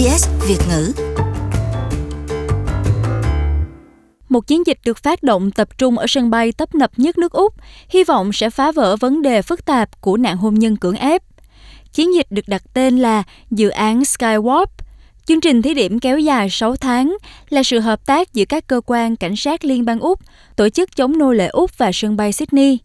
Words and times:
SBS 0.00 0.28
Việt 0.48 0.58
ngữ. 0.68 0.92
Một 4.28 4.46
chiến 4.46 4.66
dịch 4.66 4.78
được 4.84 4.98
phát 4.98 5.22
động 5.22 5.50
tập 5.50 5.78
trung 5.78 5.98
ở 5.98 6.06
sân 6.08 6.30
bay 6.30 6.52
tấp 6.52 6.74
nập 6.74 6.90
nhất 6.96 7.18
nước 7.18 7.32
Úc, 7.32 7.54
hy 7.88 8.04
vọng 8.04 8.32
sẽ 8.32 8.50
phá 8.50 8.72
vỡ 8.72 8.96
vấn 8.96 9.22
đề 9.22 9.42
phức 9.42 9.64
tạp 9.64 10.00
của 10.00 10.16
nạn 10.16 10.36
hôn 10.36 10.54
nhân 10.54 10.76
cưỡng 10.76 10.96
ép. 10.96 11.22
Chiến 11.92 12.14
dịch 12.14 12.26
được 12.30 12.48
đặt 12.48 12.62
tên 12.74 12.98
là 12.98 13.22
Dự 13.50 13.68
án 13.68 14.00
Skywarp. 14.00 14.66
Chương 15.24 15.40
trình 15.40 15.62
thí 15.62 15.74
điểm 15.74 16.00
kéo 16.00 16.18
dài 16.18 16.50
6 16.50 16.76
tháng 16.76 17.16
là 17.48 17.62
sự 17.62 17.78
hợp 17.78 18.06
tác 18.06 18.34
giữa 18.34 18.44
các 18.44 18.66
cơ 18.66 18.80
quan 18.86 19.16
cảnh 19.16 19.36
sát 19.36 19.64
liên 19.64 19.84
bang 19.84 20.00
Úc, 20.00 20.20
tổ 20.56 20.68
chức 20.68 20.96
chống 20.96 21.18
nô 21.18 21.32
lệ 21.32 21.46
Úc 21.46 21.78
và 21.78 21.90
sân 21.92 22.16
bay 22.16 22.32
Sydney. 22.32 22.78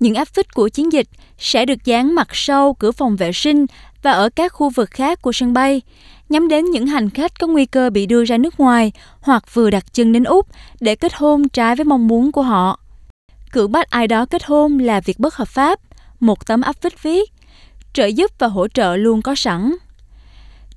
Những 0.00 0.14
áp 0.14 0.28
phích 0.28 0.54
của 0.54 0.68
chiến 0.68 0.92
dịch 0.92 1.08
sẽ 1.38 1.64
được 1.64 1.84
dán 1.84 2.14
mặt 2.14 2.28
sau 2.32 2.74
cửa 2.74 2.92
phòng 2.92 3.16
vệ 3.16 3.32
sinh 3.32 3.66
và 4.02 4.12
ở 4.12 4.28
các 4.28 4.52
khu 4.52 4.70
vực 4.70 4.90
khác 4.90 5.22
của 5.22 5.32
sân 5.32 5.52
bay, 5.52 5.82
nhắm 6.28 6.48
đến 6.48 6.64
những 6.64 6.86
hành 6.86 7.10
khách 7.10 7.40
có 7.40 7.46
nguy 7.46 7.66
cơ 7.66 7.90
bị 7.90 8.06
đưa 8.06 8.24
ra 8.24 8.36
nước 8.36 8.60
ngoài 8.60 8.92
hoặc 9.20 9.54
vừa 9.54 9.70
đặt 9.70 9.94
chân 9.94 10.12
đến 10.12 10.24
Úc 10.24 10.46
để 10.80 10.96
kết 10.96 11.14
hôn 11.14 11.48
trái 11.48 11.76
với 11.76 11.84
mong 11.84 12.08
muốn 12.08 12.32
của 12.32 12.42
họ. 12.42 12.80
Cưỡng 13.52 13.72
bắt 13.72 13.90
ai 13.90 14.06
đó 14.06 14.26
kết 14.26 14.44
hôn 14.44 14.78
là 14.78 15.00
việc 15.00 15.18
bất 15.18 15.34
hợp 15.34 15.48
pháp, 15.48 15.80
một 16.20 16.46
tấm 16.46 16.60
áp 16.60 16.76
phích 16.80 17.02
viết. 17.02 17.32
Trợ 17.92 18.06
giúp 18.06 18.30
và 18.38 18.46
hỗ 18.46 18.68
trợ 18.68 18.96
luôn 18.96 19.22
có 19.22 19.34
sẵn. 19.34 19.74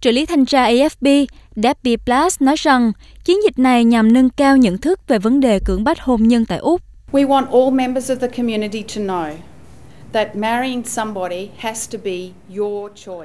Trợ 0.01 0.11
lý 0.11 0.25
thanh 0.25 0.45
tra 0.45 0.69
AFP 0.69 1.25
Debbie 1.55 1.97
Blass 2.05 2.41
nói 2.41 2.55
rằng 2.57 2.91
chiến 3.25 3.43
dịch 3.43 3.59
này 3.59 3.83
nhằm 3.83 4.13
nâng 4.13 4.29
cao 4.29 4.57
nhận 4.57 4.77
thức 4.77 5.07
về 5.07 5.19
vấn 5.19 5.39
đề 5.39 5.59
cưỡng 5.65 5.83
bắt 5.83 6.01
hôn 6.01 6.23
nhân 6.23 6.45
tại 6.45 6.57
Úc. 6.57 6.81
We 7.11 7.27
want 7.27 7.45
all 7.45 7.75
members 7.75 8.11
of 8.11 8.15
the 8.15 8.27
community 8.27 8.81
to 8.81 9.01
know 9.01 9.31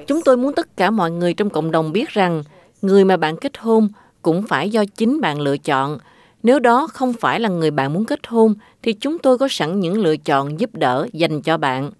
Chúng 0.07 0.23
tôi 0.25 0.37
muốn 0.37 0.55
tất 0.55 0.77
cả 0.77 0.91
mọi 0.91 1.11
người 1.11 1.35
trong 1.35 1.51
cộng 1.51 1.71
đồng 1.71 1.93
biết 1.93 2.09
rằng 2.09 2.43
người 2.83 3.05
mà 3.05 3.17
bạn 3.17 3.37
kết 3.37 3.59
hôn 3.59 3.89
cũng 4.23 4.47
phải 4.47 4.71
do 4.71 4.85
chính 4.97 5.21
bạn 5.21 5.41
lựa 5.41 5.57
chọn. 5.57 5.99
Nếu 6.43 6.59
đó 6.59 6.87
không 6.93 7.13
phải 7.13 7.41
là 7.41 7.49
người 7.49 7.71
bạn 7.71 7.93
muốn 7.93 8.05
kết 8.05 8.27
hôn 8.27 8.55
thì 8.83 8.93
chúng 8.93 9.19
tôi 9.19 9.39
có 9.39 9.49
sẵn 9.51 9.81
những 9.81 9.99
lựa 9.99 10.17
chọn 10.17 10.61
giúp 10.61 10.75
đỡ 10.75 11.07
dành 11.13 11.43
cho 11.43 11.57
bạn. 11.57 11.91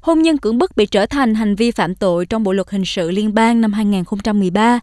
Hôn 0.00 0.22
nhân 0.22 0.38
cưỡng 0.38 0.58
bức 0.58 0.76
bị 0.76 0.86
trở 0.86 1.06
thành 1.06 1.34
hành 1.34 1.54
vi 1.54 1.70
phạm 1.70 1.94
tội 1.94 2.26
trong 2.26 2.42
Bộ 2.42 2.52
luật 2.52 2.70
hình 2.70 2.84
sự 2.84 3.10
liên 3.10 3.34
bang 3.34 3.60
năm 3.60 3.72
2013. 3.72 4.80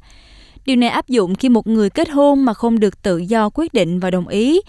Điều 0.65 0.75
này 0.75 0.89
áp 0.89 1.07
dụng 1.07 1.35
khi 1.35 1.49
một 1.49 1.67
người 1.67 1.89
kết 1.89 2.09
hôn 2.09 2.45
mà 2.45 2.53
không 2.53 2.79
được 2.79 3.01
tự 3.01 3.17
do 3.17 3.49
quyết 3.53 3.73
định 3.73 3.99
và 3.99 4.11
đồng 4.11 4.27
ý, 4.27 4.61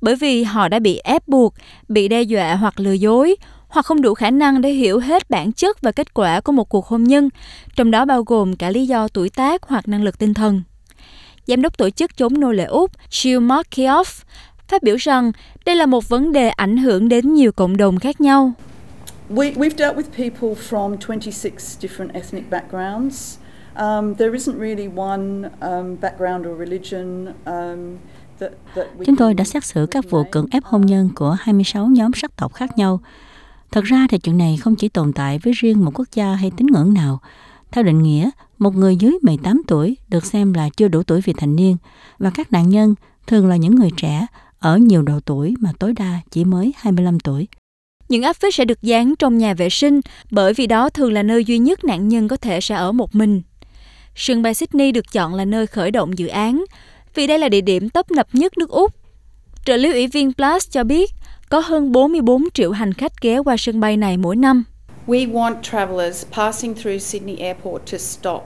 bởi 0.00 0.16
vì 0.16 0.42
họ 0.42 0.68
đã 0.68 0.78
bị 0.78 1.00
ép 1.04 1.28
buộc, 1.28 1.54
bị 1.88 2.08
đe 2.08 2.22
dọa 2.22 2.54
hoặc 2.54 2.80
lừa 2.80 2.92
dối, 2.92 3.36
hoặc 3.68 3.86
không 3.86 4.02
đủ 4.02 4.14
khả 4.14 4.30
năng 4.30 4.60
để 4.60 4.70
hiểu 4.70 4.98
hết 4.98 5.30
bản 5.30 5.52
chất 5.52 5.80
và 5.80 5.92
kết 5.92 6.14
quả 6.14 6.40
của 6.40 6.52
một 6.52 6.68
cuộc 6.68 6.86
hôn 6.86 7.04
nhân, 7.04 7.28
trong 7.76 7.90
đó 7.90 8.04
bao 8.04 8.22
gồm 8.22 8.56
cả 8.56 8.70
lý 8.70 8.86
do 8.86 9.08
tuổi 9.08 9.30
tác 9.30 9.62
hoặc 9.62 9.88
năng 9.88 10.02
lực 10.02 10.18
tinh 10.18 10.34
thần. 10.34 10.62
Giám 11.46 11.62
đốc 11.62 11.78
tổ 11.78 11.90
chức 11.90 12.16
chống 12.16 12.40
nô 12.40 12.52
lệ 12.52 12.64
Úc 12.64 12.90
Jill 13.10 13.46
Markioff 13.46 14.22
phát 14.68 14.82
biểu 14.82 14.96
rằng 14.96 15.32
đây 15.64 15.76
là 15.76 15.86
một 15.86 16.08
vấn 16.08 16.32
đề 16.32 16.48
ảnh 16.48 16.76
hưởng 16.76 17.08
đến 17.08 17.34
nhiều 17.34 17.52
cộng 17.52 17.76
đồng 17.76 17.98
khác 17.98 18.20
nhau. 18.20 18.52
We, 19.30 19.54
we've 19.54 19.76
dealt 19.76 19.96
with 19.96 20.10
people 20.16 20.62
from 20.68 20.96
26 21.08 21.52
different 21.80 22.12
ethnic 22.12 22.50
backgrounds. 22.50 23.38
Um, 23.76 24.14
there 24.14 24.32
isn't 24.32 24.58
really 24.58 24.88
one 24.96 25.50
um, 25.60 25.96
background 26.00 26.46
or 26.46 26.58
religion 26.58 27.26
um, 27.44 27.96
Chúng 29.06 29.16
tôi 29.16 29.34
đã 29.34 29.44
xét 29.44 29.64
xử 29.64 29.86
các 29.90 30.10
vụ 30.10 30.24
cưỡng 30.30 30.46
ép 30.50 30.64
hôn 30.64 30.86
nhân 30.86 31.10
của 31.14 31.36
26 31.40 31.86
nhóm 31.86 32.10
sắc 32.14 32.36
tộc 32.36 32.54
khác 32.54 32.78
nhau. 32.78 33.00
Thật 33.72 33.84
ra 33.84 34.06
thì 34.10 34.18
chuyện 34.18 34.38
này 34.38 34.56
không 34.56 34.76
chỉ 34.76 34.88
tồn 34.88 35.12
tại 35.12 35.38
với 35.38 35.52
riêng 35.52 35.84
một 35.84 35.90
quốc 35.94 36.08
gia 36.14 36.34
hay 36.34 36.50
tín 36.56 36.66
ngưỡng 36.66 36.94
nào. 36.94 37.20
Theo 37.70 37.84
định 37.84 38.02
nghĩa, 38.02 38.30
một 38.58 38.76
người 38.76 38.96
dưới 38.96 39.12
18 39.22 39.62
tuổi 39.66 39.96
được 40.08 40.26
xem 40.26 40.52
là 40.52 40.68
chưa 40.76 40.88
đủ 40.88 41.02
tuổi 41.02 41.20
vị 41.20 41.32
thành 41.36 41.56
niên 41.56 41.76
và 42.18 42.30
các 42.30 42.52
nạn 42.52 42.68
nhân 42.68 42.94
thường 43.26 43.48
là 43.48 43.56
những 43.56 43.74
người 43.74 43.90
trẻ 43.96 44.26
ở 44.58 44.76
nhiều 44.76 45.02
độ 45.02 45.20
tuổi 45.20 45.54
mà 45.60 45.70
tối 45.78 45.92
đa 45.96 46.20
chỉ 46.30 46.44
mới 46.44 46.72
25 46.76 47.20
tuổi. 47.20 47.48
Những 48.08 48.22
áp 48.22 48.32
phích 48.32 48.54
sẽ 48.54 48.64
được 48.64 48.82
dán 48.82 49.14
trong 49.18 49.38
nhà 49.38 49.54
vệ 49.54 49.70
sinh 49.70 50.00
bởi 50.30 50.54
vì 50.54 50.66
đó 50.66 50.90
thường 50.90 51.12
là 51.12 51.22
nơi 51.22 51.44
duy 51.44 51.58
nhất 51.58 51.84
nạn 51.84 52.08
nhân 52.08 52.28
có 52.28 52.36
thể 52.36 52.60
sẽ 52.60 52.74
ở 52.74 52.92
một 52.92 53.14
mình. 53.14 53.42
Sân 54.14 54.42
bay 54.42 54.54
Sydney 54.54 54.92
được 54.92 55.12
chọn 55.12 55.34
là 55.34 55.44
nơi 55.44 55.66
khởi 55.66 55.90
động 55.90 56.18
dự 56.18 56.26
án 56.26 56.64
vì 57.14 57.26
đây 57.26 57.38
là 57.38 57.48
địa 57.48 57.60
điểm 57.60 57.90
tấp 57.90 58.10
nập 58.10 58.28
nhất 58.32 58.58
nước 58.58 58.70
Úc. 58.70 58.94
Trợ 59.64 59.76
lý 59.76 59.92
ủy 59.92 60.06
viên 60.06 60.32
Plus 60.32 60.70
cho 60.70 60.84
biết 60.84 61.10
có 61.50 61.58
hơn 61.58 61.92
44 61.92 62.42
triệu 62.54 62.70
hành 62.70 62.92
khách 62.92 63.12
ghé 63.20 63.38
qua 63.38 63.56
sân 63.56 63.80
bay 63.80 63.96
này 63.96 64.16
mỗi 64.16 64.36
năm. 64.36 64.64
We 65.06 65.32
want 65.32 65.54
travelers 65.62 66.26
passing 66.32 66.74
through 66.74 67.02
Sydney 67.02 67.36
Airport 67.36 67.92
to 67.92 67.98
stop 67.98 68.42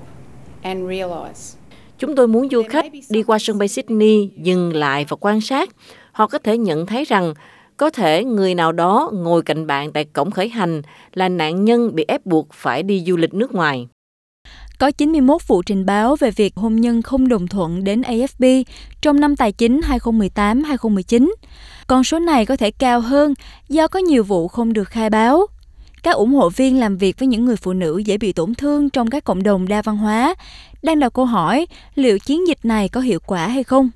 and 0.62 0.88
realize 0.88 1.56
Chúng 1.98 2.16
tôi 2.16 2.28
muốn 2.28 2.48
du 2.50 2.62
khách 2.68 2.86
đi 3.10 3.22
qua 3.22 3.38
sân 3.38 3.58
bay 3.58 3.68
Sydney 3.68 4.30
dừng 4.36 4.76
lại 4.76 5.06
và 5.08 5.16
quan 5.20 5.40
sát. 5.40 5.68
Họ 6.12 6.26
có 6.26 6.38
thể 6.38 6.58
nhận 6.58 6.86
thấy 6.86 7.04
rằng 7.04 7.34
có 7.76 7.90
thể 7.90 8.24
người 8.24 8.54
nào 8.54 8.72
đó 8.72 9.10
ngồi 9.14 9.42
cạnh 9.42 9.66
bạn 9.66 9.92
tại 9.92 10.04
cổng 10.04 10.30
khởi 10.30 10.48
hành 10.48 10.82
là 11.14 11.28
nạn 11.28 11.64
nhân 11.64 11.94
bị 11.94 12.04
ép 12.08 12.26
buộc 12.26 12.48
phải 12.52 12.82
đi 12.82 13.04
du 13.06 13.16
lịch 13.16 13.34
nước 13.34 13.54
ngoài. 13.54 13.88
Có 14.82 14.90
91 14.90 15.46
vụ 15.46 15.62
trình 15.62 15.86
báo 15.86 16.16
về 16.16 16.30
việc 16.30 16.56
hôn 16.56 16.76
nhân 16.76 17.02
không 17.02 17.28
đồng 17.28 17.48
thuận 17.48 17.84
đến 17.84 18.00
AFP 18.00 18.64
trong 19.00 19.20
năm 19.20 19.36
tài 19.36 19.52
chính 19.52 19.80
2018-2019. 19.80 21.32
Con 21.86 22.04
số 22.04 22.18
này 22.18 22.46
có 22.46 22.56
thể 22.56 22.70
cao 22.70 23.00
hơn 23.00 23.34
do 23.68 23.88
có 23.88 23.98
nhiều 23.98 24.24
vụ 24.24 24.48
không 24.48 24.72
được 24.72 24.88
khai 24.88 25.10
báo. 25.10 25.46
Các 26.02 26.16
ủng 26.16 26.34
hộ 26.34 26.48
viên 26.48 26.80
làm 26.80 26.96
việc 26.96 27.18
với 27.18 27.26
những 27.26 27.44
người 27.44 27.56
phụ 27.56 27.72
nữ 27.72 27.98
dễ 27.98 28.18
bị 28.18 28.32
tổn 28.32 28.54
thương 28.54 28.90
trong 28.90 29.10
các 29.10 29.24
cộng 29.24 29.42
đồng 29.42 29.68
đa 29.68 29.82
văn 29.82 29.96
hóa 29.96 30.34
đang 30.82 31.00
đặt 31.00 31.12
câu 31.12 31.24
hỏi 31.24 31.66
liệu 31.94 32.18
chiến 32.18 32.48
dịch 32.48 32.64
này 32.64 32.88
có 32.88 33.00
hiệu 33.00 33.18
quả 33.26 33.46
hay 33.46 33.64
không. 33.64 33.90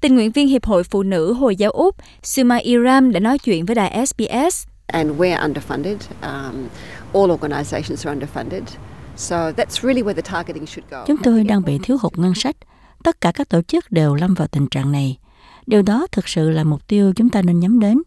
Tình 0.00 0.14
nguyện 0.14 0.32
viên 0.32 0.48
Hiệp 0.48 0.64
hội 0.64 0.84
Phụ 0.84 1.02
nữ 1.02 1.32
Hồi 1.32 1.56
giáo 1.56 1.70
Úc 1.70 1.96
Suma 2.22 2.56
Iram 2.56 3.12
đã 3.12 3.20
nói 3.20 3.38
chuyện 3.38 3.66
với 3.66 3.74
đài 3.74 4.06
SBS. 4.06 4.66
And 4.86 5.10
we're 5.10 5.52
underfunded. 5.52 5.96
Um, 6.22 6.68
all 7.12 7.30
organizations 7.30 8.08
are 8.08 8.20
underfunded. 8.20 8.89
Chúng 11.06 11.16
tôi 11.22 11.44
đang 11.44 11.62
bị 11.64 11.78
thiếu 11.82 11.96
hụt 12.00 12.18
ngân 12.18 12.34
sách. 12.34 12.56
Tất 13.04 13.20
cả 13.20 13.32
các 13.32 13.48
tổ 13.48 13.62
chức 13.62 13.92
đều 13.92 14.14
lâm 14.14 14.34
vào 14.34 14.48
tình 14.48 14.66
trạng 14.66 14.92
này. 14.92 15.18
Điều 15.66 15.82
đó 15.82 16.06
thực 16.12 16.28
sự 16.28 16.50
là 16.50 16.64
mục 16.64 16.86
tiêu 16.86 17.12
chúng 17.16 17.28
ta 17.28 17.42
nên 17.42 17.60
nhắm 17.60 17.80
đến. 17.80 18.02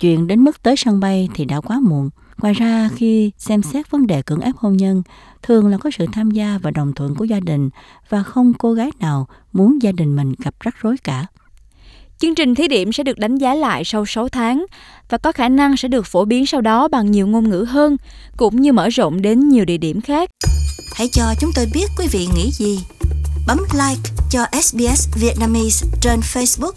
Chuyện 0.00 0.26
đến 0.26 0.40
mức 0.40 0.62
tới 0.62 0.76
sân 0.76 1.00
bay 1.00 1.28
thì 1.34 1.44
đã 1.44 1.60
quá 1.60 1.80
muộn. 1.82 2.10
Ngoài 2.38 2.54
ra, 2.54 2.88
khi 2.94 3.32
xem 3.38 3.62
xét 3.62 3.90
vấn 3.90 4.06
đề 4.06 4.22
cưỡng 4.22 4.40
ép 4.40 4.56
hôn 4.56 4.76
nhân, 4.76 5.02
thường 5.42 5.68
là 5.68 5.78
có 5.78 5.90
sự 5.98 6.06
tham 6.12 6.30
gia 6.30 6.58
và 6.62 6.70
đồng 6.70 6.92
thuận 6.92 7.14
của 7.14 7.24
gia 7.24 7.40
đình 7.40 7.70
và 8.08 8.22
không 8.22 8.52
cô 8.58 8.72
gái 8.72 8.90
nào 9.00 9.26
muốn 9.52 9.82
gia 9.82 9.92
đình 9.92 10.16
mình 10.16 10.34
gặp 10.44 10.54
rắc 10.60 10.74
rối 10.82 10.96
cả. 11.04 11.26
Chương 12.18 12.34
trình 12.34 12.54
thí 12.54 12.68
điểm 12.68 12.92
sẽ 12.92 13.02
được 13.02 13.18
đánh 13.18 13.36
giá 13.36 13.54
lại 13.54 13.82
sau 13.84 14.06
6 14.06 14.28
tháng 14.28 14.66
và 15.08 15.18
có 15.18 15.32
khả 15.32 15.48
năng 15.48 15.76
sẽ 15.76 15.88
được 15.88 16.06
phổ 16.06 16.24
biến 16.24 16.46
sau 16.46 16.60
đó 16.60 16.88
bằng 16.88 17.10
nhiều 17.10 17.26
ngôn 17.26 17.50
ngữ 17.50 17.66
hơn, 17.68 17.96
cũng 18.36 18.62
như 18.62 18.72
mở 18.72 18.88
rộng 18.88 19.22
đến 19.22 19.48
nhiều 19.48 19.64
địa 19.64 19.76
điểm 19.76 20.00
khác. 20.00 20.30
Hãy 20.94 21.08
cho 21.12 21.34
chúng 21.40 21.50
tôi 21.54 21.66
biết 21.74 21.86
quý 21.98 22.06
vị 22.10 22.28
nghĩ 22.34 22.50
gì. 22.52 22.78
Bấm 23.46 23.58
like 23.72 24.10
cho 24.30 24.44
SBS 24.62 25.08
Vietnamese 25.20 25.86
trên 26.00 26.20
Facebook 26.20 26.72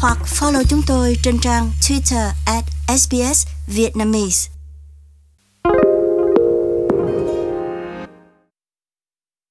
hoặc 0.00 0.18
follow 0.26 0.62
chúng 0.68 0.80
tôi 0.86 1.16
trên 1.22 1.34
trang 1.42 1.70
Twitter 1.82 2.30
at 2.46 2.64
SBS 2.98 3.46
Vietnamese. 3.76 4.57